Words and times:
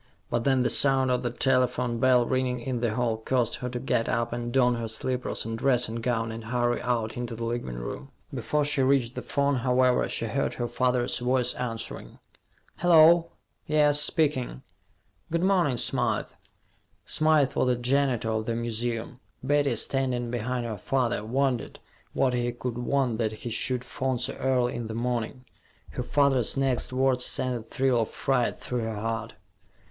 But 0.31 0.45
then 0.45 0.63
the 0.63 0.71
sound 0.71 1.11
of 1.11 1.21
the 1.21 1.29
telephone 1.29 1.99
bell 1.99 2.25
ringing 2.25 2.59
in 2.59 2.79
the 2.79 2.95
hall 2.95 3.17
caused 3.17 3.57
her 3.57 3.69
to 3.69 3.77
get 3.79 4.09
up 4.09 4.33
and 4.33 4.51
don 4.51 4.73
her 4.73 4.87
slippers 4.87 5.45
and 5.45 5.55
dressing 5.55 5.97
gown 5.97 6.31
and 6.31 6.45
hurry 6.45 6.81
out 6.81 7.17
into 7.17 7.35
the 7.35 7.43
living 7.45 7.75
room. 7.75 8.09
Before 8.33 8.65
she 8.65 8.81
reached 8.81 9.13
the 9.13 9.21
phone, 9.21 9.57
however, 9.57 10.09
she 10.09 10.25
heard 10.25 10.55
her 10.55 10.67
father's 10.67 11.19
voice 11.19 11.53
answering. 11.53 12.17
"Hello.... 12.77 13.33
Yes, 13.67 14.01
speaking. 14.01 14.63
Good 15.31 15.43
morning, 15.43 15.77
Smythe." 15.77 16.29
Smythe 17.05 17.53
was 17.53 17.67
the 17.67 17.75
janitor 17.75 18.31
of 18.31 18.47
the 18.47 18.55
museum. 18.55 19.19
Betty, 19.43 19.75
standing 19.75 20.31
behind 20.31 20.65
her 20.65 20.79
father, 20.79 21.23
wondered 21.23 21.77
what 22.13 22.33
he 22.33 22.51
could 22.53 22.79
want 22.79 23.19
that 23.19 23.33
he 23.33 23.51
should 23.51 23.83
phone 23.83 24.17
so 24.17 24.33
early 24.37 24.73
in 24.73 24.87
the 24.87 24.95
morning. 24.95 25.45
Her 25.91 26.01
father's 26.01 26.57
next 26.57 26.91
words 26.91 27.23
sent 27.23 27.53
a 27.55 27.61
thrill 27.61 28.01
of 28.01 28.09
fright 28.09 28.57
through 28.59 28.79
her 28.81 28.95
heart. 28.99 29.35